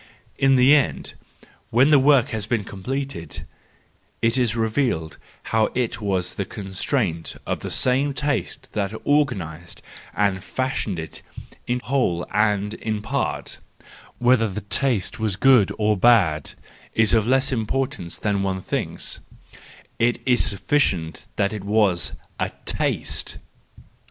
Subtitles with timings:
[0.39, 1.13] In the end,
[1.69, 3.45] when the work has been completed,
[4.19, 5.19] it is revealed
[5.53, 9.83] how it was the constraint of the same taste that organised
[10.15, 11.21] and fashioned it
[11.67, 12.39] in whole or
[12.81, 13.59] in part:
[14.17, 16.53] whether the taste was good or bad
[16.95, 19.21] is of less importance than one thinks,—it
[20.25, 23.37] is sufficient that it was a taste